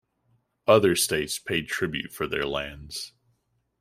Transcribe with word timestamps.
Other 0.65 0.95
states 0.95 1.37
paid 1.37 1.67
tribute 1.67 2.11
for 2.11 2.25
their 2.25 2.47
lands. 2.47 3.13